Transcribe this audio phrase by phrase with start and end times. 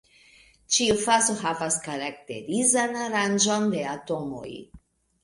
[0.77, 4.49] Ĉiu fazo havas karakterizan aranĝon de atomoj.